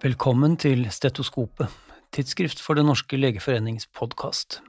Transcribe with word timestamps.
Velkommen 0.00 0.54
til 0.56 0.86
Stetoskopet, 0.88 1.68
tidsskrift 2.16 2.62
for 2.64 2.78
Den 2.78 2.86
norske 2.88 3.18
legeforenings 3.18 3.84
podkast. 3.92 4.62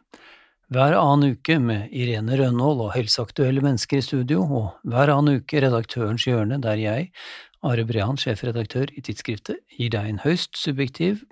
Hver 0.67 0.91
annen 0.99 1.37
uke 1.37 1.55
med 1.55 1.93
Irene 1.95 2.35
Rønhold 2.35 2.81
og 2.83 2.91
helseaktuelle 2.97 3.63
mennesker 3.63 4.01
i 4.01 4.03
studio, 4.03 4.43
og 4.43 4.67
hver 4.83 5.13
annen 5.13 5.39
uke 5.39 5.61
Redaktørens 5.63 6.27
hjørne, 6.27 6.59
der 6.59 6.75
jeg, 6.83 7.13
Are 7.63 7.87
Brean, 7.87 8.19
sjefredaktør 8.19 8.91
i 8.91 9.05
tidsskriftet, 9.07 9.63
gir 9.79 9.95
deg 9.95 10.09
en 10.11 10.19
høyst 10.25 10.59
subjektiv, 10.59 11.23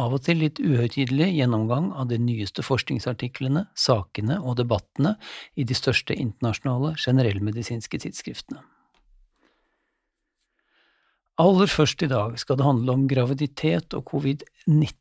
av 0.00 0.16
og 0.16 0.24
til 0.24 0.40
litt 0.40 0.56
uhøytidelig 0.64 1.34
gjennomgang 1.36 1.92
av 1.92 2.08
de 2.08 2.16
nyeste 2.16 2.64
forskningsartiklene, 2.64 3.66
sakene 3.76 4.40
og 4.40 4.56
debattene 4.62 5.18
i 5.52 5.68
de 5.68 5.76
største 5.76 6.16
internasjonale 6.16 6.96
generellmedisinske 6.96 8.06
tidsskriftene. 8.08 8.64
Aller 11.42 11.66
først 11.66 12.02
i 12.06 12.10
dag 12.10 12.36
skal 12.38 12.60
det 12.60 12.66
handle 12.66 12.94
om 12.94 13.08
graviditet 13.10 13.94
og 13.98 14.04
covid-19. 14.12 14.92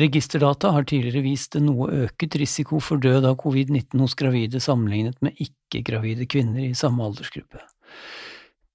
Registerdata 0.00 0.70
har 0.74 0.84
tidligere 0.88 1.24
vist 1.24 1.56
noe 1.60 1.88
øket 2.04 2.36
risiko 2.40 2.80
for 2.84 3.00
død 3.00 3.24
av 3.30 3.38
covid-19 3.40 3.96
hos 4.00 4.16
gravide 4.20 4.60
sammenlignet 4.60 5.16
med 5.24 5.40
ikke-gravide 5.40 6.28
kvinner 6.28 6.66
i 6.66 6.76
samme 6.76 7.04
aldersgruppe. 7.08 7.64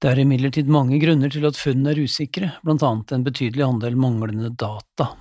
Det 0.02 0.12
er 0.12 0.24
imidlertid 0.26 0.70
mange 0.70 0.98
grunner 1.02 1.32
til 1.34 1.46
at 1.48 1.58
funnene 1.58 1.94
er 1.94 2.02
usikre, 2.04 2.52
blant 2.66 2.84
annet 2.86 3.14
en 3.14 3.26
betydelig 3.26 3.64
andel 3.66 3.96
manglende 4.02 4.50
data. 4.50 5.12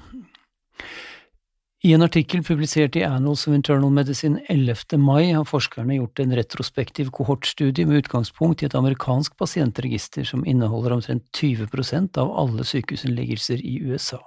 I 1.84 1.92
en 1.92 2.02
artikkel 2.02 2.40
publisert 2.40 2.96
i 2.96 3.02
Annals 3.04 3.42
of 3.44 3.52
Internal 3.54 3.90
Medicine 3.92 4.40
11. 4.48 4.96
mai 4.96 5.34
har 5.36 5.44
forskerne 5.44 5.98
gjort 5.98 6.20
en 6.22 6.30
retrospektiv 6.32 7.10
kohortstudie 7.12 7.84
med 7.84 7.98
utgangspunkt 7.98 8.62
i 8.62 8.66
et 8.70 8.76
amerikansk 8.78 9.34
pasientregister 9.36 10.24
som 10.24 10.46
inneholder 10.48 10.94
omtrent 10.96 11.26
20% 11.36 12.16
av 12.22 12.32
alle 12.40 12.64
sykehusinnleggelser 12.64 13.60
i 13.60 13.74
USA. 13.84 14.22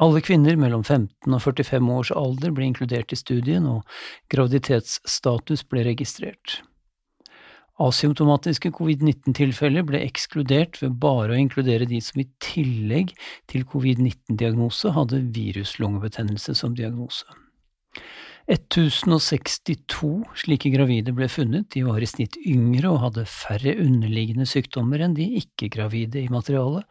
Alle 0.00 0.24
kvinner 0.24 0.56
mellom 0.56 0.86
15 0.88 1.36
og 1.36 1.42
45 1.44 1.92
års 1.98 2.14
alder 2.16 2.56
ble 2.56 2.70
inkludert 2.70 3.12
i 3.12 3.20
studien, 3.20 3.68
og 3.68 3.84
graviditetsstatus 4.32 5.66
ble 5.68 5.84
registrert. 5.84 6.62
Asymptomatiske 7.76 8.70
covid-19-tilfeller 8.72 9.84
ble 9.84 10.00
ekskludert 10.06 10.78
ved 10.80 10.94
bare 11.02 11.34
å 11.34 11.40
inkludere 11.40 11.88
de 11.88 11.98
som 12.00 12.22
i 12.22 12.28
tillegg 12.40 13.12
til 13.52 13.66
covid-19-diagnose 13.68 14.94
hadde 14.96 15.20
viruslungebetennelse 15.36 16.56
som 16.56 16.76
diagnose. 16.78 17.26
1062 18.46 20.10
slike 20.38 20.70
gravide 20.70 21.12
ble 21.12 21.26
funnet, 21.28 21.66
de 21.74 21.82
var 21.82 22.00
i 22.00 22.08
snitt 22.08 22.38
yngre 22.46 22.92
og 22.94 23.00
hadde 23.02 23.26
færre 23.28 23.74
underliggende 23.82 24.46
sykdommer 24.46 25.02
enn 25.02 25.16
de 25.18 25.26
ikke-gravide 25.42 26.22
i 26.22 26.32
materialet. 26.32 26.86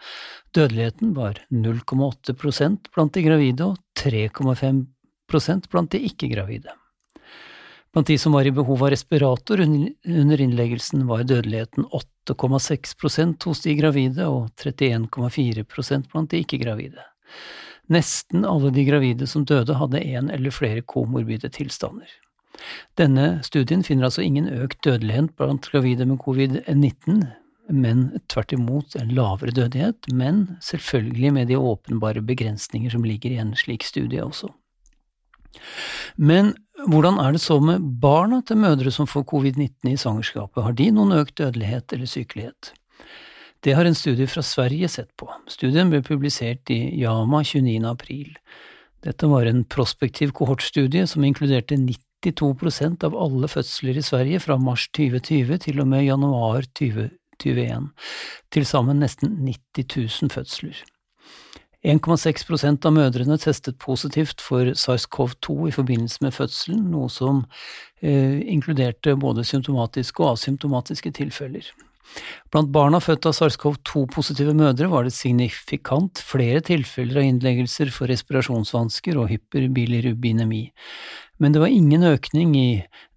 Dødeligheten 0.54 1.16
var 1.16 1.40
0,8% 1.56 2.92
blant 2.92 3.16
de 3.16 3.24
gravide 3.26 3.72
og 3.72 3.80
3,5% 4.04 5.72
blant 5.72 5.96
de 5.96 6.04
ikke-gravide. 6.12 6.76
Blant 7.96 8.08
de 8.12 8.18
som 8.20 8.34
var 8.36 8.44
i 8.44 8.52
behov 8.52 8.82
av 8.84 8.90
respirator 8.92 9.62
under 9.64 10.42
innleggelsen, 10.42 11.06
var 11.08 11.22
dødeligheten 11.24 11.86
8,6% 12.28 13.46
hos 13.48 13.62
de 13.64 13.76
gravide 13.80 14.26
og 14.28 14.50
31,4% 14.60 16.10
blant 16.12 16.34
de 16.34 16.42
ikke-gravide. 16.44 17.06
Nesten 17.88 18.44
alle 18.44 18.74
de 18.76 18.84
gravide 18.84 19.30
som 19.32 19.46
døde, 19.48 19.78
hadde 19.80 20.02
en 20.04 20.28
eller 20.28 20.52
flere 20.52 20.84
komorbide 20.84 21.48
tilstander. 21.56 22.12
Denne 23.00 23.40
studien 23.48 23.88
finner 23.88 24.10
altså 24.10 24.28
ingen 24.28 24.52
økt 24.52 24.82
dødelighet 24.84 25.32
blant 25.40 25.72
gravide 25.72 26.10
med 26.10 26.20
covid-19, 26.20 27.24
men 27.72 28.04
tvert 28.28 28.52
imot 28.60 29.00
en 29.00 29.16
lavere 29.16 29.56
dødelighet, 29.56 30.12
men 30.12 30.58
selvfølgelig 30.60 31.34
med 31.40 31.48
de 31.48 31.64
åpenbare 31.64 32.28
begrensninger 32.28 32.92
som 32.92 33.08
ligger 33.08 33.32
i 33.32 33.40
en 33.40 33.56
slik 33.56 33.88
studie 33.88 34.20
også. 34.20 34.52
Men 36.20 36.58
hvordan 36.90 37.20
er 37.22 37.36
det 37.36 37.42
så 37.42 37.60
med 37.64 37.84
barna 38.02 38.42
til 38.46 38.60
mødre 38.62 38.92
som 38.94 39.08
får 39.10 39.26
covid-19 39.32 39.92
i 39.92 39.98
svangerskapet, 40.00 40.64
har 40.64 40.76
de 40.78 40.90
noen 40.94 41.16
økt 41.18 41.38
dødelighet 41.40 41.94
eller 41.96 42.10
sykelighet? 42.10 42.72
Det 43.66 43.74
har 43.74 43.88
en 43.88 43.98
studie 43.98 44.28
fra 44.30 44.44
Sverige 44.46 44.90
sett 44.92 45.10
på. 45.18 45.28
Studien 45.50 45.90
ble 45.90 46.04
publisert 46.06 46.70
i 46.70 46.80
Yama 47.02 47.42
29. 47.42 47.82
april. 47.90 48.36
Dette 49.06 49.30
var 49.30 49.50
en 49.50 49.64
prospektiv 49.66 50.34
kohortstudie 50.38 51.08
som 51.10 51.26
inkluderte 51.26 51.78
92% 51.78 53.06
av 53.06 53.18
alle 53.18 53.50
fødsler 53.50 53.98
i 53.98 54.06
Sverige 54.06 54.42
fra 54.42 54.58
mars 54.62 54.88
2020 54.94 55.62
til 55.66 55.82
og 55.82 55.90
med 55.90 56.06
januar 56.06 56.66
2021, 56.78 57.90
til 58.54 58.66
sammen 58.70 59.02
nesten 59.02 59.40
90 59.46 60.22
000 60.22 60.34
fødsler. 60.34 60.84
1,6% 61.86 62.88
av 62.90 62.94
mødrene 62.96 63.38
testet 63.42 63.78
positivt 63.82 64.42
for 64.42 64.74
SARS-CoV-2 64.74 65.70
i 65.70 65.74
forbindelse 65.76 66.26
med 66.26 66.34
fødselen, 66.34 66.86
noe 66.90 67.12
som 67.14 67.44
eh, 68.02 68.42
inkluderte 68.50 69.14
både 69.22 69.46
symptomatiske 69.46 70.24
og 70.24 70.34
asymptomatiske 70.34 71.14
tilfeller. 71.20 71.70
Blant 72.54 72.72
barna 72.74 73.02
født 73.04 73.28
av 73.30 73.36
SARS-CoV-2-positive 73.38 74.54
mødre 74.58 74.90
var 74.92 75.06
det 75.06 75.14
signifikant 75.16 76.22
flere 76.24 76.62
tilfeller 76.66 77.22
av 77.22 77.30
innleggelser 77.30 77.92
for 77.94 78.10
respirasjonsvansker 78.12 79.18
og 79.20 79.30
hyperbilirubinemi, 79.34 80.64
men 81.38 81.52
det 81.52 81.60
var 81.60 81.74
ingen 81.74 82.04
økning 82.08 82.56
i 82.56 82.70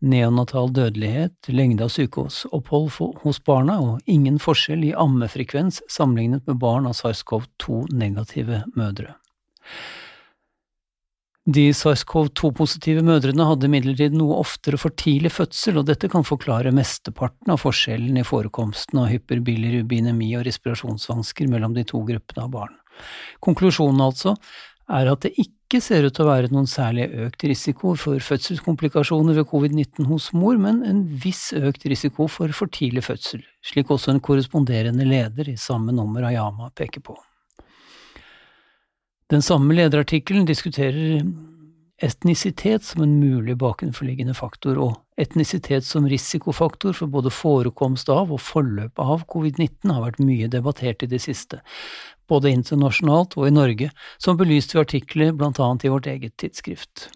neonatal 0.03 0.73
dødelighet, 0.75 1.37
lengde 1.55 1.87
av 1.87 1.93
sykehusopphold 1.95 3.21
hos 3.23 3.39
barna, 3.47 3.79
og 3.79 4.11
ingen 4.11 4.41
forskjell 4.43 4.83
i 4.89 4.97
ammefrekvens 4.99 5.83
sammenlignet 5.91 6.47
med 6.49 6.59
barn 6.63 6.89
av 6.91 6.99
SARS-CoV-2-negative 6.99 8.65
mødre. 8.79 9.15
De 11.49 11.71
SARS-CoV-2-positive 11.73 13.01
mødrene 13.07 13.47
hadde 13.49 13.69
imidlertid 13.71 14.17
noe 14.19 14.37
oftere 14.43 14.77
for 14.81 14.93
tidlig 15.01 15.31
fødsel, 15.33 15.79
og 15.81 15.87
dette 15.89 16.11
kan 16.13 16.27
forklare 16.27 16.75
mesteparten 16.77 17.55
av 17.55 17.63
forskjellen 17.63 18.19
i 18.21 18.27
forekomsten 18.27 19.01
av 19.01 19.09
hyperbilirubinemi 19.15 20.35
og 20.37 20.45
respirasjonsvansker 20.49 21.49
mellom 21.49 21.79
de 21.79 21.87
to 21.89 22.03
gruppene 22.05 22.45
av 22.45 22.53
barn. 22.53 22.75
Konklusjonen 23.41 24.03
altså 24.05 24.35
er 24.93 25.09
at 25.09 25.25
det 25.25 25.37
ikke 25.39 25.58
ser 25.77 26.07
ut 26.09 26.15
til 26.17 26.25
å 26.25 26.31
være 26.31 26.49
noen 26.49 26.65
særlig 26.65 27.11
økt 27.27 27.45
risiko 27.45 27.91
for 28.01 28.17
fødselskomplikasjoner 28.25 29.37
ved 29.37 29.45
covid-19 29.51 30.07
hos 30.09 30.31
mor, 30.33 30.57
men 30.57 30.81
en 30.89 31.03
viss 31.21 31.51
økt 31.53 31.85
risiko 31.93 32.25
for 32.33 32.55
for 32.57 32.73
tidlig 32.73 33.05
fødsel, 33.05 33.43
slik 33.61 33.93
også 33.93 34.15
en 34.15 34.23
korresponderende 34.25 35.05
leder 35.05 35.51
i 35.53 35.59
samme 35.61 35.93
nummer 35.93 36.25
av 36.25 36.33
Yama 36.33 36.71
peker 36.73 37.05
på. 37.05 37.19
Den 39.29 39.45
samme 39.45 39.77
lederartikkelen 39.77 40.49
diskuterer 40.49 41.21
etnisitet 42.01 42.89
som 42.89 43.05
en 43.05 43.19
mulig 43.21 43.59
bakenforliggende 43.61 44.33
faktor, 44.39 44.81
og 44.81 44.97
etnisitet 45.19 45.85
som 45.85 46.07
risikofaktor 46.09 46.95
for 46.97 47.11
både 47.11 47.33
forekomst 47.35 48.11
av 48.13 48.33
og 48.35 48.43
forløp 48.43 49.03
av 49.03 49.27
covid-19 49.31 49.93
har 49.93 50.05
vært 50.07 50.23
mye 50.23 50.51
debattert 50.53 51.03
i 51.03 51.11
det 51.11 51.21
siste, 51.25 51.61
både 52.31 52.53
internasjonalt 52.55 53.37
og 53.39 53.49
i 53.49 53.55
Norge, 53.55 53.91
som 54.23 54.39
belyst 54.39 54.75
ved 54.75 54.87
artikler 54.87 55.35
blant 55.35 55.61
annet 55.63 55.89
i 55.89 55.93
vårt 55.93 56.09
eget 56.11 56.37
tidsskrift. 56.41 57.09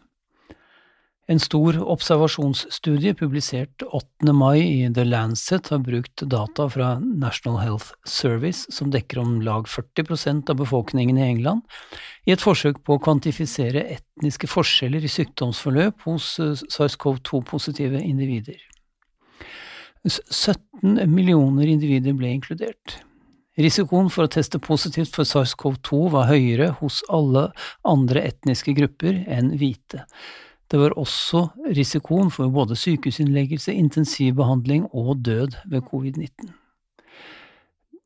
En 1.32 1.38
stor 1.40 1.78
observasjonsstudie 1.88 3.14
publisert 3.16 3.82
8. 3.82 4.32
mai 4.36 4.58
i 4.60 4.88
The 4.94 5.04
Lancet 5.04 5.70
har 5.72 5.78
brukt 5.80 6.22
data 6.28 6.66
fra 6.68 6.98
National 7.00 7.56
Health 7.62 7.94
Service, 8.04 8.66
som 8.68 8.90
dekker 8.92 9.22
om 9.22 9.38
lag 9.40 9.64
40% 9.64 10.52
av 10.52 10.58
befolkningen 10.60 11.16
i 11.16 11.24
England, 11.24 11.62
i 12.28 12.34
et 12.34 12.44
forsøk 12.44 12.82
på 12.84 12.98
å 12.98 13.00
kvantifisere 13.06 13.86
etniske 13.94 14.50
forskjeller 14.52 15.06
i 15.08 15.12
sykdomsforløp 15.14 16.04
hos 16.04 16.34
eh, 16.42 16.52
SARS-CoV-2-positive 16.66 18.04
individer. 18.04 18.60
17 20.04 21.00
millioner 21.08 21.72
individer 21.78 22.12
ble 22.18 22.36
inkludert. 22.36 22.98
Risikoen 23.56 24.12
for 24.12 24.28
å 24.28 24.34
teste 24.36 24.60
positivt 24.60 25.16
for 25.16 25.24
SARS-CoV-2 25.24 26.06
var 26.12 26.28
høyere 26.28 26.74
hos 26.84 27.00
alle 27.08 27.48
andre 27.88 28.28
etniske 28.34 28.76
grupper 28.76 29.24
enn 29.32 29.54
hvite. 29.56 30.04
Det 30.72 30.80
var 30.80 30.94
også 30.96 31.50
risikoen 31.76 32.30
for 32.32 32.48
både 32.48 32.78
sykehusinnleggelse, 32.80 33.74
intensivbehandling 33.76 34.86
og 34.96 35.18
død 35.20 35.58
ved 35.68 35.84
covid-19. 35.90 36.48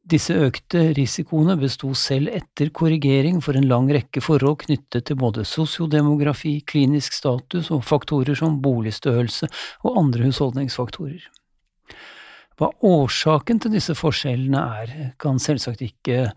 Disse 0.06 0.34
økte 0.34 0.82
risikoene 0.94 1.56
besto 1.58 1.92
selv 1.98 2.30
etter 2.34 2.72
korrigering 2.74 3.38
for 3.42 3.58
en 3.58 3.68
lang 3.70 3.86
rekke 3.94 4.22
forhold 4.22 4.60
knyttet 4.64 5.06
til 5.06 5.18
både 5.18 5.44
sosiodemografi, 5.46 6.60
klinisk 6.66 7.14
status 7.14 7.70
og 7.74 7.86
faktorer 7.86 8.34
som 8.38 8.60
boligstørrelse 8.62 9.48
og 9.86 9.98
andre 10.02 10.26
husholdningsfaktorer. 10.26 11.22
Hva 12.56 12.70
årsaken 12.88 13.58
til 13.62 13.74
disse 13.74 13.94
forskjellene 13.98 14.60
er, 14.82 14.94
kan 15.20 15.38
selvsagt 15.42 15.82
ikke 15.84 16.30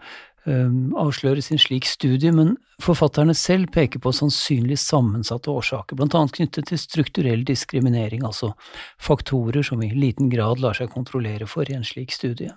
avsløres 1.00 1.50
i 1.50 1.56
en 1.56 1.62
slik 1.62 1.88
studie, 1.90 2.32
men 2.36 2.56
forfatterne 2.82 3.36
selv 3.38 3.72
peker 3.76 4.02
på 4.04 4.14
sannsynlig 4.16 4.80
sammensatte 4.82 5.52
årsaker, 5.52 6.00
blant 6.00 6.16
annet 6.18 6.38
knyttet 6.38 6.70
til 6.72 6.82
strukturell 6.82 7.44
diskriminering, 7.48 8.26
altså 8.28 8.54
faktorer 9.02 9.66
som 9.66 9.84
i 9.84 9.92
liten 9.94 10.32
grad 10.34 10.64
lar 10.64 10.78
seg 10.78 10.92
kontrollere 10.94 11.48
for 11.50 11.70
i 11.70 11.78
en 11.78 11.88
slik 11.88 12.16
studie. 12.16 12.52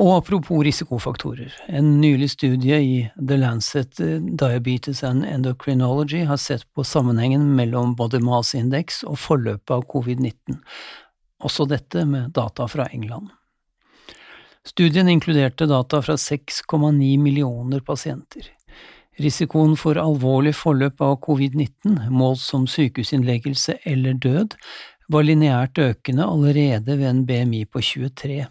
Og 0.00 0.14
apropos 0.16 0.62
risikofaktorer, 0.64 1.52
en 1.68 1.98
nylig 2.00 2.30
studie 2.32 2.78
i 2.80 2.94
The 3.18 3.36
Lancet 3.36 4.00
eh, 4.00 4.16
Diabetes 4.16 5.02
and 5.04 5.26
Endocrinology 5.28 6.22
har 6.24 6.40
sett 6.40 6.64
på 6.72 6.84
sammenhengen 6.84 7.44
mellom 7.56 7.92
body 7.98 8.22
mass 8.24 8.54
index 8.56 9.02
og 9.04 9.20
forløpet 9.20 9.74
av 9.76 9.84
covid-19, 9.92 10.56
også 11.44 11.68
dette 11.68 12.06
med 12.08 12.32
data 12.36 12.68
fra 12.68 12.88
England. 12.96 13.28
Studien 14.66 15.08
inkluderte 15.08 15.66
data 15.66 16.02
fra 16.02 16.16
6,9 16.16 17.18
millioner 17.18 17.80
pasienter. 17.80 18.50
Risikoen 19.20 19.74
for 19.76 19.98
alvorlig 20.00 20.52
forløp 20.56 21.00
av 21.04 21.18
covid-19, 21.24 22.08
målt 22.12 22.40
som 22.40 22.66
sykehusinnleggelse 22.68 23.78
eller 23.88 24.16
død, 24.20 24.56
var 25.10 25.26
lineært 25.26 25.80
økende 25.82 26.24
allerede 26.28 26.96
ved 26.96 27.08
en 27.08 27.22
BMI 27.28 27.64
på 27.72 27.82
23. 27.84 28.46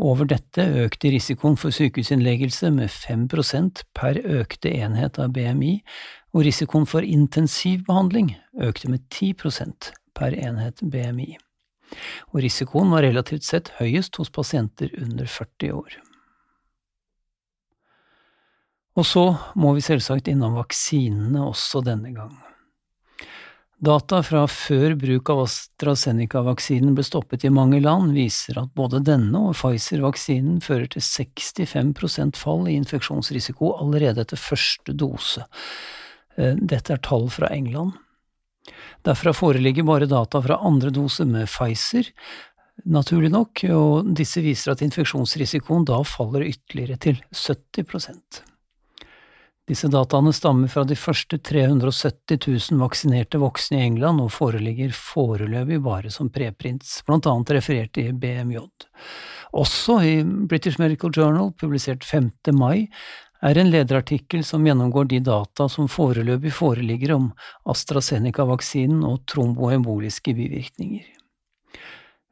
Over 0.00 0.28
dette 0.30 0.64
økte 0.84 1.10
risikoen 1.12 1.58
for 1.58 1.74
sykehusinnleggelse 1.74 2.70
med 2.74 2.92
5% 2.92 3.84
per 3.96 4.20
økte 4.22 4.70
enhet 4.70 5.18
av 5.18 5.34
BMI, 5.34 5.80
og 6.34 6.46
risikoen 6.46 6.86
for 6.86 7.06
intensivbehandling 7.06 8.34
økte 8.62 8.90
med 8.92 9.06
10% 9.10 9.90
per 10.14 10.36
enhet 10.36 10.82
BMI. 10.82 11.34
Og 12.32 12.42
risikoen 12.44 12.92
var 12.92 13.06
relativt 13.06 13.46
sett 13.46 13.72
høyest 13.80 14.20
hos 14.20 14.32
pasienter 14.34 14.92
under 15.00 15.26
40 15.26 15.74
år. 15.78 15.98
Og 18.98 19.06
så 19.06 19.24
må 19.56 19.72
vi 19.76 19.84
selvsagt 19.84 20.28
innom 20.28 20.58
vaksinene 20.58 21.42
også 21.46 21.82
denne 21.86 22.12
gang. 22.14 22.34
Data 23.80 24.18
fra 24.20 24.42
før 24.44 24.92
bruk 25.00 25.30
av 25.32 25.38
AstraZeneca-vaksinen 25.46 26.92
ble 26.98 27.04
stoppet 27.06 27.46
i 27.48 27.52
mange 27.54 27.78
land, 27.80 28.10
viser 28.12 28.58
at 28.60 28.74
både 28.76 29.00
denne 29.06 29.40
og 29.40 29.54
Pfizer-vaksinen 29.56 30.58
fører 30.60 30.90
til 30.92 31.00
65% 31.00 32.36
fall 32.36 32.68
i 32.68 32.76
infeksjonsrisiko 32.76 33.72
allerede 33.80 34.26
etter 34.26 34.40
første 34.40 34.92
dose. 34.92 35.46
Eh, 36.36 36.60
dette 36.60 36.92
er 36.92 37.00
tall 37.06 37.30
fra 37.32 37.48
England. 37.56 37.96
Derfra 39.06 39.32
foreligger 39.36 39.86
bare 39.88 40.08
data 40.10 40.42
fra 40.44 40.60
andre 40.66 40.92
dose 40.94 41.24
med 41.28 41.48
Pfizer, 41.48 42.12
naturlig 42.84 43.32
nok, 43.32 43.64
og 43.72 44.12
disse 44.16 44.42
viser 44.44 44.74
at 44.74 44.84
infeksjonsrisikoen 44.84 45.88
da 45.88 46.00
faller 46.06 46.48
ytterligere 46.48 47.00
til 47.00 47.20
70% 47.32 48.44
disse 49.70 49.90
dataene 49.90 50.32
stammer 50.34 50.70
fra 50.70 50.82
de 50.88 50.96
første 50.98 51.38
370 51.38 52.38
000 52.72 52.80
vaksinerte 52.82 53.40
voksne 53.40 53.78
i 53.78 53.86
England 53.86 54.22
og 54.24 54.32
foreligger 54.34 54.94
foreløpig 54.96 55.78
bare 55.84 56.10
som 56.12 56.30
preprints, 56.34 56.98
blant 57.06 57.28
annet 57.30 57.54
referert 57.58 58.00
i 58.02 58.08
BMJ. 58.10 58.64
Også 59.60 59.98
i 60.06 60.14
British 60.50 60.80
Medical 60.82 61.14
Journal, 61.14 61.52
publisert 61.58 62.06
5. 62.06 62.30
mai, 62.58 62.88
er 63.42 63.58
en 63.58 63.70
lederartikkel 63.72 64.44
som 64.44 64.66
gjennomgår 64.66 65.08
de 65.10 65.20
data 65.24 65.68
som 65.72 65.88
foreløpig 65.88 66.52
foreligger 66.52 67.14
om 67.16 67.30
AstraZeneca-vaksinen 67.72 69.04
og 69.08 69.22
tromboemboliske 69.30 70.34
bivirkninger. 70.36 71.06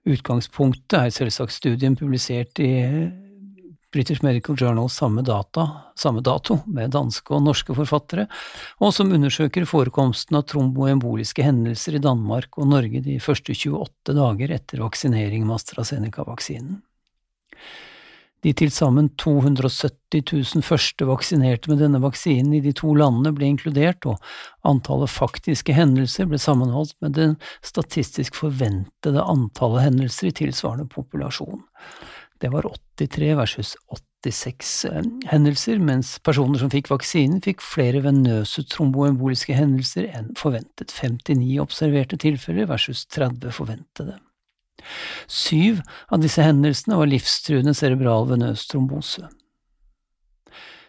Utgangspunktet 0.09 0.99
er 0.99 1.15
selvsagt 1.15 1.57
studien 1.57 1.97
publisert 1.97 2.61
i 2.65 2.71
British 3.93 4.23
Medical 4.25 4.57
Journal 4.59 4.91
samme, 4.93 5.23
data, 5.25 5.65
samme 5.97 6.21
dato 6.21 6.59
med 6.67 6.93
danske 6.93 7.33
og 7.33 7.43
norske 7.47 7.73
forfattere, 7.77 8.27
og 8.85 8.93
som 8.93 9.13
undersøker 9.17 9.65
forekomsten 9.69 10.37
av 10.37 10.45
tromboemboliske 10.51 11.45
hendelser 11.45 11.97
i 11.97 12.03
Danmark 12.05 12.61
og 12.61 12.69
Norge 12.69 13.01
de 13.05 13.17
første 13.21 13.57
28 13.57 14.17
dager 14.19 14.53
etter 14.59 14.85
vaksinering 14.85 15.47
med 15.49 15.57
AstraZeneca-vaksinen. 15.57 16.83
De 18.47 18.53
til 18.55 18.71
sammen 18.71 19.09
270 19.19 20.23
000 20.55 20.63
første 20.63 21.07
vaksinerte 21.09 21.71
med 21.73 21.81
denne 21.83 22.01
vaksinen 22.03 22.55
i 22.55 22.63
de 22.63 22.73
to 22.77 22.93
landene 22.95 23.33
ble 23.35 23.49
inkludert, 23.51 24.07
og 24.07 24.23
antallet 24.69 25.11
faktiske 25.11 25.75
hendelser 25.75 26.29
ble 26.31 26.39
sammenholdt 26.39 26.95
med 27.03 27.17
det 27.19 27.29
statistisk 27.67 28.39
forventede 28.39 29.25
antallet 29.25 29.89
hendelser 29.89 30.31
i 30.31 30.37
tilsvarende 30.45 30.87
populasjon. 30.93 31.65
Det 32.39 32.53
var 32.55 32.69
83 32.97 33.33
versus 33.35 33.75
86 34.23 34.85
eh, 34.85 35.03
hendelser, 35.33 35.83
mens 35.83 36.15
personer 36.23 36.63
som 36.63 36.71
fikk 36.71 36.93
vaksinen, 36.93 37.43
fikk 37.43 37.65
flere 37.65 38.05
venøse 38.07 38.63
tromboemboliske 38.71 39.59
hendelser 39.59 40.07
enn 40.15 40.31
forventet. 40.39 40.95
59 40.95 41.59
observerte 41.65 42.21
tilfeller 42.23 42.71
versus 42.71 43.03
30 43.11 43.51
forventede. 43.59 44.21
Syv 45.27 45.83
av 46.09 46.23
disse 46.23 46.45
hendelsene 46.45 46.99
var 47.01 47.11
livstruende 47.11 47.75
cerebral 47.77 48.29
venøs 48.31 48.67
trombose. 48.71 49.29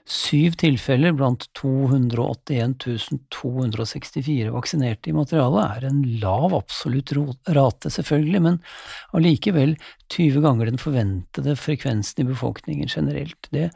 Syv 0.10 0.56
tilfeller 0.58 1.14
blant 1.14 1.44
281 1.60 2.80
264 3.30 4.50
vaksinerte 4.56 5.12
i 5.12 5.14
materialet 5.14 5.76
er 5.76 5.86
en 5.86 6.00
lav 6.24 6.56
absolutt 6.58 7.14
rate, 7.14 7.92
selvfølgelig, 7.94 8.42
men 8.42 8.58
allikevel 9.14 9.76
20 10.10 10.42
ganger 10.48 10.72
den 10.72 10.82
forventede 10.82 11.54
frekvensen 11.54 12.24
i 12.24 12.28
befolkningen 12.32 12.90
generelt. 12.90 13.52
Det 13.54 13.70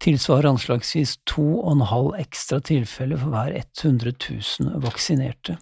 tilsvarer 0.00 0.48
anslagsvis 0.54 1.18
to 1.28 1.44
og 1.58 1.74
en 1.74 1.86
halv 1.92 2.16
ekstra 2.24 2.62
tilfelle 2.64 3.20
for 3.20 3.36
hver 3.36 3.52
100 3.60 4.16
000 4.16 4.80
vaksinerte. 4.80 5.58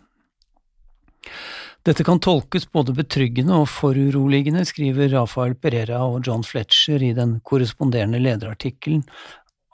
Dette 1.85 2.05
kan 2.07 2.21
tolkes 2.23 2.65
både 2.73 2.95
betryggende 2.97 3.59
og 3.61 3.69
foruroligende, 3.69 4.65
skriver 4.65 5.11
Rafael 5.13 5.53
Pereira 5.61 6.01
og 6.09 6.25
John 6.25 6.45
Fletcher 6.47 7.03
i 7.05 7.13
den 7.17 7.39
korresponderende 7.45 8.23
lederartikkelen 8.25 9.05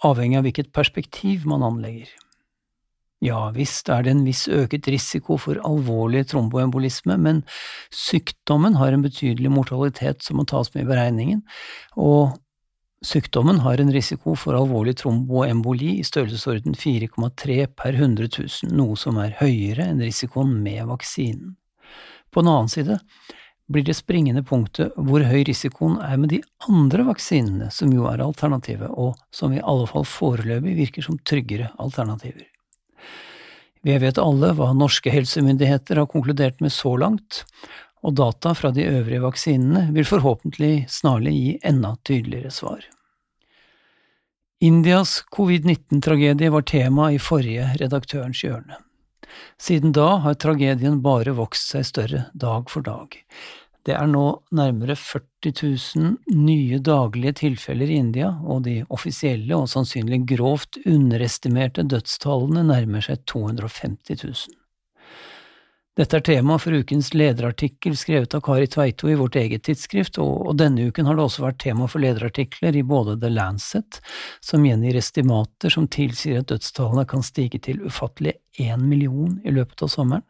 avhengig 0.06 0.40
av 0.40 0.46
hvilket 0.46 0.72
perspektiv 0.76 1.46
man 1.48 1.64
anlegger. 1.66 2.10
Ja 3.20 3.50
visst 3.52 3.90
er 3.92 4.04
det 4.04 4.14
en 4.14 4.24
viss 4.24 4.46
øket 4.48 4.88
risiko 4.88 5.36
for 5.40 5.60
alvorlig 5.66 6.24
tromboembolisme, 6.30 7.18
men 7.20 7.42
sykdommen 7.92 8.78
har 8.80 8.96
en 8.96 9.04
betydelig 9.04 9.52
mortalitet 9.52 10.24
som 10.24 10.40
må 10.40 10.46
tas 10.48 10.72
med 10.74 10.86
i 10.86 10.88
beregningen, 10.88 11.42
og 12.00 12.38
sykdommen 13.06 13.60
har 13.64 13.80
en 13.80 13.92
risiko 13.92 14.34
for 14.36 14.56
alvorlig 14.58 14.96
tromboemboli 15.00 15.98
i 15.98 16.04
størrelsesorden 16.04 16.74
4,3 16.74 17.66
per 17.76 17.96
100 17.96 18.28
000, 18.38 18.72
noe 18.76 18.96
som 19.00 19.18
er 19.22 19.36
høyere 19.40 19.88
enn 19.88 20.02
risikoen 20.04 20.52
med 20.62 20.84
vaksinen. 20.90 21.56
På 22.30 22.44
den 22.44 22.52
annen 22.52 22.70
side 22.70 22.98
blir 23.70 23.86
det 23.86 23.96
springende 23.98 24.42
punktet 24.46 24.94
hvor 24.98 25.22
høy 25.26 25.42
risikoen 25.46 25.98
er 26.02 26.18
med 26.18 26.32
de 26.34 26.40
andre 26.68 27.06
vaksinene, 27.08 27.70
som 27.74 27.92
jo 27.94 28.06
er 28.10 28.22
alternativet, 28.22 28.90
og 28.90 29.18
som 29.34 29.54
i 29.54 29.62
alle 29.62 29.86
fall 29.90 30.06
foreløpig 30.06 30.76
virker 30.78 31.06
som 31.06 31.18
tryggere 31.26 31.70
alternativer. 31.82 32.46
Vi 33.86 33.96
vet 33.96 34.18
alle 34.20 34.52
hva 34.58 34.72
norske 34.76 35.12
helsemyndigheter 35.14 36.02
har 36.02 36.10
konkludert 36.10 36.60
med 36.60 36.74
så 36.74 36.96
langt, 37.00 37.44
og 38.04 38.16
data 38.16 38.52
fra 38.56 38.70
de 38.74 38.84
øvrige 38.88 39.22
vaksinene 39.24 39.88
vil 39.94 40.08
forhåpentlig 40.08 40.86
snarlig 40.88 41.32
gi 41.36 41.52
enda 41.70 41.94
tydeligere 42.04 42.52
svar. 42.52 42.84
Indias 44.62 45.24
covid-19-tragedie 45.36 46.50
var 46.50 46.62
tema 46.62 47.06
i 47.12 47.18
forrige 47.18 47.64
Redaktørens 47.80 48.42
hjørne. 48.44 48.76
Siden 49.56 49.94
da 49.96 50.18
har 50.20 50.36
tragedien 50.36 50.98
bare 51.00 51.32
vokst 51.32 51.72
seg 51.72 51.86
større 51.88 52.26
dag 52.36 52.68
for 52.68 52.84
dag. 52.84 53.16
Det 53.88 53.94
er 53.96 54.10
nå 54.12 54.26
nærmere 54.52 54.98
40 55.00 55.54
000 55.96 56.36
nye 56.36 56.76
daglige 56.84 57.32
tilfeller 57.40 57.88
i 57.88 57.96
India, 58.02 58.34
og 58.44 58.66
de 58.68 58.82
offisielle 58.92 59.56
og 59.56 59.70
sannsynlig 59.72 60.26
grovt 60.34 60.76
underestimerte 60.84 61.86
dødstallene 61.88 62.66
nærmer 62.68 63.08
seg 63.08 63.24
250 63.32 64.26
000. 64.26 64.58
Dette 66.00 66.16
er 66.16 66.22
tema 66.24 66.54
for 66.56 66.72
ukens 66.72 67.10
lederartikkel 67.12 67.92
skrevet 67.98 68.32
av 68.32 68.40
Kari 68.40 68.64
Tveito 68.72 69.10
i 69.10 69.16
vårt 69.20 69.34
eget 69.36 69.66
tidsskrift, 69.66 70.16
og 70.22 70.54
denne 70.56 70.86
uken 70.88 71.04
har 71.04 71.18
det 71.18 71.26
også 71.26 71.42
vært 71.44 71.58
tema 71.60 71.88
for 71.92 72.00
lederartikler 72.00 72.78
i 72.80 72.84
både 72.88 73.18
The 73.20 73.28
Lancet, 73.28 73.98
som 74.40 74.64
gjengir 74.64 74.96
estimater 74.96 75.74
som 75.74 75.90
tilsier 75.92 76.40
at 76.40 76.48
dødstallene 76.48 77.04
kan 77.10 77.20
stige 77.26 77.60
til 77.66 77.82
ufattelig 77.84 78.32
én 78.56 78.80
million 78.80 79.34
i 79.44 79.52
løpet 79.52 79.84
av 79.84 79.92
sommeren, 79.92 80.24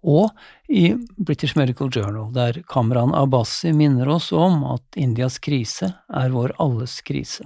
og 0.00 0.32
i 0.72 0.94
British 1.18 1.58
Medical 1.60 1.92
Journal, 1.92 2.32
der 2.32 2.62
Kamran 2.72 3.12
Abbasi 3.12 3.74
minner 3.76 4.08
oss 4.16 4.30
om 4.32 4.64
at 4.72 4.96
Indias 4.96 5.36
krise 5.36 5.92
er 6.08 6.32
vår 6.32 6.56
alles 6.64 6.96
krise. 7.04 7.44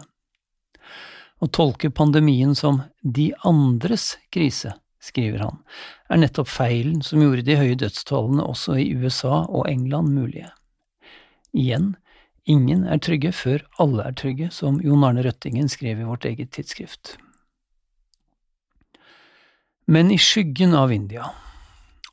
Å 1.42 1.50
tolke 1.50 1.90
pandemien 1.90 2.54
som 2.54 2.84
de 3.02 3.32
andres 3.42 4.12
krise 4.30 4.76
skriver 5.04 5.44
han, 5.44 5.60
er 6.08 6.22
nettopp 6.22 6.48
feilen 6.50 7.02
som 7.04 7.22
gjorde 7.22 7.44
de 7.46 7.58
høye 7.60 7.76
dødstallene 7.80 8.44
også 8.44 8.78
i 8.80 8.88
USA 8.96 9.44
og 9.44 9.68
England 9.70 10.14
mulige. 10.16 10.50
Igjen, 11.54 11.92
ingen 12.48 12.86
er 12.88 13.02
trygge 13.04 13.34
før 13.36 13.62
alle 13.82 14.08
er 14.08 14.16
trygge, 14.18 14.50
som 14.50 14.80
Jon 14.82 15.04
Arne 15.06 15.24
Røttingen 15.26 15.68
skrev 15.70 16.00
i 16.00 16.08
vårt 16.08 16.26
eget 16.28 16.54
tidsskrift. 16.56 17.16
Men 19.86 20.10
i 20.10 20.18
skyggen 20.18 20.72
av 20.74 20.92
India, 20.92 21.28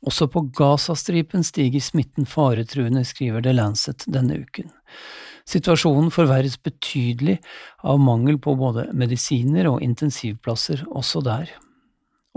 Også 0.02 0.26
på 0.26 0.40
Gazastripen 0.58 1.44
stiger 1.46 1.80
smitten 1.80 2.26
faretruende, 2.26 3.04
skriver 3.06 3.42
The 3.44 3.52
Lancet 3.54 4.02
denne 4.10 4.40
uken. 4.42 4.72
Situasjonen 5.46 6.10
forverres 6.14 6.56
betydelig 6.62 7.38
av 7.86 8.00
mangel 8.02 8.38
på 8.42 8.54
både 8.58 8.88
medisiner 8.98 9.68
og 9.70 9.82
intensivplasser 9.82 10.82
også 10.90 11.22
der. 11.26 11.52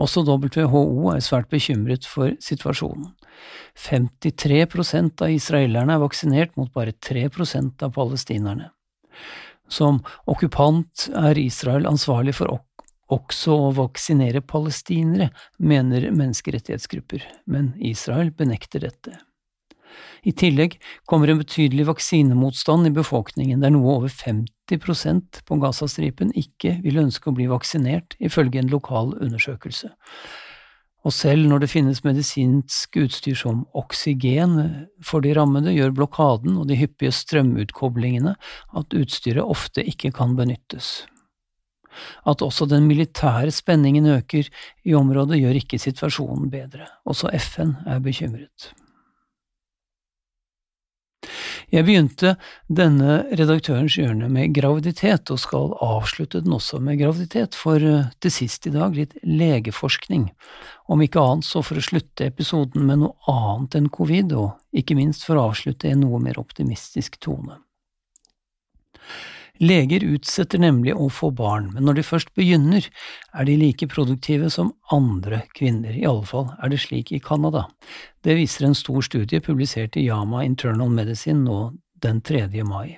Også 0.02 0.26
WHO 0.28 1.12
er 1.14 1.24
svært 1.24 1.48
bekymret 1.52 2.08
for 2.10 2.34
situasjonen. 2.44 3.14
53% 3.80 5.24
av 5.24 5.32
israelerne 5.32 5.96
er 5.96 6.04
vaksinert 6.04 6.56
mot 6.60 6.72
bare 6.76 6.92
3% 6.92 7.86
av 7.86 7.94
palestinerne. 7.96 8.72
Som 9.72 10.02
okkupant 10.30 11.08
er 11.16 11.40
Israel 11.42 11.88
ansvarlig 11.90 12.36
for 12.38 12.60
også 13.16 13.56
å 13.68 13.72
vaksinere 13.78 14.42
palestinere, 14.46 15.30
mener 15.58 16.10
menneskerettighetsgrupper, 16.12 17.24
men 17.46 17.72
Israel 17.80 18.32
benekter 18.36 18.84
dette. 18.88 19.16
I 20.26 20.34
tillegg 20.34 20.80
kommer 21.10 21.30
en 21.32 21.42
betydelig 21.42 21.88
vaksinemotstand 21.90 22.90
i 22.90 22.96
befolkningen, 22.96 23.62
der 23.62 23.74
noe 23.76 24.00
over 24.00 24.12
50% 24.12 25.44
på 25.46 25.60
Gazastripen 25.62 26.34
ikke 26.38 26.80
vil 26.86 27.04
ønske 27.04 27.30
å 27.30 27.36
bli 27.38 27.48
vaksinert, 27.52 28.18
ifølge 28.20 28.64
en 28.64 28.74
lokal 28.74 29.14
undersøkelse. 29.20 29.94
Og 31.06 31.14
selv 31.14 31.46
når 31.46 31.62
det 31.62 31.70
finnes 31.70 32.02
medisinsk 32.02 32.98
utstyr 32.98 33.38
som 33.38 33.62
oksygen 33.78 34.56
for 35.06 35.22
de 35.22 35.36
rammede, 35.38 35.76
gjør 35.76 35.94
blokaden 36.00 36.56
og 36.58 36.66
de 36.70 36.80
hyppige 36.80 37.14
strømutkoblingene 37.14 38.34
at 38.80 38.96
utstyret 38.98 39.46
ofte 39.46 39.86
ikke 39.86 40.10
kan 40.16 40.34
benyttes. 40.38 41.04
At 42.28 42.42
også 42.44 42.66
den 42.68 42.90
militære 42.90 43.54
spenningen 43.54 44.10
øker 44.18 44.50
i 44.84 44.96
området, 44.98 45.40
gjør 45.40 45.62
ikke 45.62 45.80
situasjonen 45.80 46.50
bedre. 46.52 46.90
Også 47.06 47.30
FN 47.38 47.78
er 47.86 48.02
bekymret. 48.04 48.74
Jeg 51.74 51.88
begynte 51.88 52.36
denne 52.70 53.24
redaktørens 53.34 53.98
hjørne 53.98 54.30
med 54.32 54.54
graviditet, 54.56 55.32
og 55.34 55.42
skal 55.42 55.74
avslutte 55.84 56.44
den 56.46 56.54
også 56.56 56.80
med 56.84 57.00
graviditet, 57.02 57.58
for 57.58 57.82
eh, 57.82 58.12
til 58.22 58.34
sist 58.34 58.70
i 58.70 58.74
dag 58.76 58.96
litt 58.98 59.18
legeforskning, 59.26 60.30
om 60.92 61.02
ikke 61.02 61.24
annet 61.24 61.48
så 61.48 61.64
for 61.66 61.82
å 61.82 61.86
slutte 61.86 62.30
episoden 62.30 62.86
med 62.86 63.02
noe 63.02 63.16
annet 63.32 63.80
enn 63.80 63.92
covid, 63.94 64.36
og 64.38 64.78
ikke 64.78 64.98
minst 64.98 65.26
for 65.26 65.40
å 65.40 65.50
avslutte 65.50 65.90
i 65.90 65.96
en 65.96 66.06
noe 66.06 66.22
mer 66.22 66.40
optimistisk 66.42 67.18
tone. 67.24 67.60
Leger 69.64 70.04
utsetter 70.04 70.60
nemlig 70.60 70.96
å 70.96 71.08
få 71.12 71.30
barn, 71.32 71.70
men 71.74 71.88
når 71.88 72.00
de 72.00 72.04
først 72.04 72.34
begynner, 72.36 72.88
er 73.32 73.48
de 73.48 73.56
like 73.60 73.88
produktive 73.92 74.50
som 74.52 74.74
andre 74.92 75.46
kvinner, 75.56 75.96
i 75.96 76.04
alle 76.10 76.28
fall 76.28 76.50
er 76.60 76.74
det 76.74 76.82
slik 76.84 77.14
i 77.16 77.22
Canada. 77.24 77.66
Det 78.26 78.36
viser 78.36 78.68
en 78.68 78.76
stor 78.76 79.06
studie 79.06 79.44
publisert 79.44 79.96
i 79.96 80.08
Yama 80.10 80.44
Internal 80.44 80.92
Medicine 80.92 81.46
nå 81.46 81.60
den 82.04 82.20
3. 82.22 82.50
mai. 82.68 82.98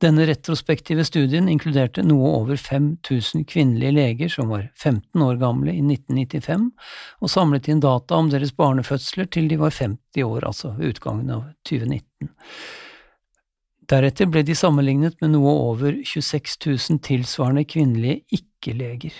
Denne 0.00 0.26
retrospektive 0.28 1.06
studien 1.08 1.46
inkluderte 1.48 2.02
noe 2.04 2.34
over 2.42 2.58
5000 2.60 3.46
kvinnelige 3.48 3.94
leger 3.96 4.32
som 4.32 4.50
var 4.52 4.66
15 4.76 5.22
år 5.24 5.38
gamle 5.40 5.72
i 5.72 5.80
1995, 5.80 6.66
og 7.24 7.32
samlet 7.32 7.70
inn 7.72 7.80
data 7.80 8.18
om 8.20 8.28
deres 8.32 8.52
barnefødsler 8.56 9.30
til 9.32 9.48
de 9.48 9.56
var 9.60 9.72
50 9.72 10.26
år, 10.26 10.44
altså 10.48 10.74
ved 10.76 10.92
utgangen 10.92 11.32
av 11.32 11.46
2019. 11.64 12.28
Deretter 13.86 14.26
ble 14.26 14.42
de 14.42 14.54
sammenlignet 14.58 15.20
med 15.22 15.30
noe 15.36 15.52
over 15.70 16.00
26 16.02 16.58
000 16.66 17.00
tilsvarende 17.06 17.62
kvinnelige 17.70 18.24
ikke-leger. 18.34 19.14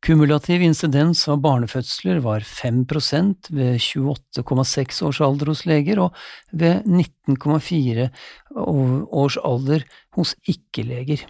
Kumulativ 0.00 0.62
insidens 0.64 1.24
av 1.28 1.42
barnefødsler 1.44 2.22
var 2.24 2.46
5% 2.46 3.50
ved 3.52 3.82
28,6 3.82 5.02
års 5.04 5.20
alder 5.26 5.50
hos 5.52 5.64
leger 5.68 6.00
og 6.06 6.16
ved 6.62 6.86
19,4 6.86 8.08
års 8.56 9.36
alder 9.44 9.84
hos 10.16 10.32
ikke-leger. 10.48 11.26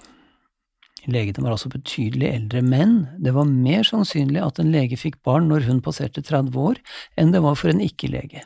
Legene 1.08 1.42
var 1.42 1.56
altså 1.56 1.72
betydelig 1.72 2.28
eldre, 2.28 2.62
men 2.62 3.00
det 3.18 3.32
var 3.34 3.48
mer 3.48 3.86
sannsynlig 3.88 4.44
at 4.44 4.60
en 4.60 4.70
lege 4.74 4.98
fikk 5.00 5.18
barn 5.26 5.48
når 5.50 5.66
hun 5.66 5.82
passerte 5.82 6.22
30 6.22 6.54
år, 6.60 6.78
enn 7.18 7.32
det 7.34 7.42
var 7.42 7.58
for 7.58 7.72
en 7.72 7.82
ikke-lege 7.82 8.44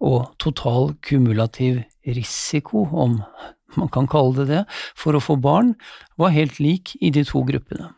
og 0.00 0.32
total 0.42 0.94
kumulativ 1.04 1.82
risiko, 2.06 2.86
om 2.92 3.20
man 3.76 3.90
kan 3.92 4.08
kalle 4.10 4.40
det 4.40 4.48
det, 4.50 4.62
for 4.98 5.14
å 5.14 5.22
få 5.22 5.36
barn, 5.40 5.74
var 6.18 6.34
helt 6.34 6.58
lik 6.58 6.96
i 7.00 7.12
de 7.14 7.24
to 7.28 7.44
gruppene. 7.46 7.92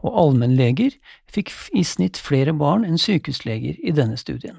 Og 0.00 0.16
allmennleger 0.24 0.96
fikk 1.30 1.52
i 1.76 1.84
snitt 1.86 2.18
flere 2.18 2.54
barn 2.56 2.86
enn 2.88 2.98
sykehusleger 2.98 3.76
i 3.84 3.94
denne 3.94 4.18
studien. 4.18 4.58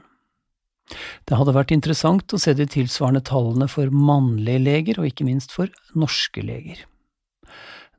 Det 1.26 1.38
hadde 1.40 1.56
vært 1.56 1.74
interessant 1.74 2.34
å 2.36 2.40
se 2.42 2.54
de 2.56 2.68
tilsvarende 2.68 3.24
tallene 3.26 3.68
for 3.72 3.92
mannlige 3.92 4.62
leger, 4.62 5.00
og 5.00 5.10
ikke 5.10 5.28
minst 5.28 5.56
for 5.56 5.72
norske 5.98 6.44
leger. 6.46 6.84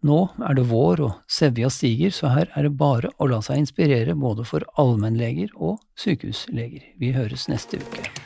Nå 0.02 0.18
er 0.42 0.56
det 0.58 0.64
vår 0.66 1.04
og 1.06 1.12
sevja 1.30 1.70
stiger, 1.70 2.10
så 2.10 2.32
her 2.34 2.50
er 2.58 2.66
det 2.66 2.74
bare 2.78 3.12
å 3.22 3.28
la 3.30 3.38
seg 3.44 3.62
inspirere 3.62 4.16
både 4.18 4.46
for 4.48 4.66
allmennleger 4.82 5.54
og 5.54 5.78
sykehusleger. 6.02 6.90
Vi 6.98 7.14
høres 7.14 7.46
neste 7.52 7.78
uke. 7.78 8.21